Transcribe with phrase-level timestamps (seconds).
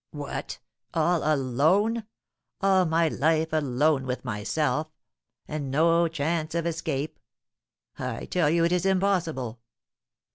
[0.09, 0.57] What,
[0.95, 2.05] all alone!
[2.59, 4.87] all my life alone with myself,
[5.47, 7.19] and no chance of escape!
[7.99, 9.59] I tell you it is impossible.